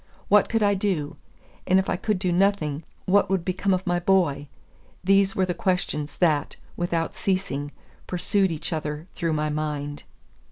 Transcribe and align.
What 0.29 0.49
could 0.49 0.63
I 0.63 0.73
do? 0.73 1.15
and 1.67 1.77
if 1.77 1.87
I 1.87 1.95
could 1.95 2.17
do 2.17 2.31
nothing, 2.31 2.81
what 3.05 3.29
would 3.29 3.45
become 3.45 3.71
of 3.71 3.85
my 3.85 3.99
boy? 3.99 4.47
These 5.03 5.35
were 5.35 5.45
the 5.45 5.53
questions 5.53 6.17
that, 6.17 6.55
without 6.75 7.13
ceasing, 7.13 7.71
pursued 8.07 8.51
each 8.51 8.73
other 8.73 9.05
through 9.13 9.33
my 9.33 9.51
mind. 9.51 10.01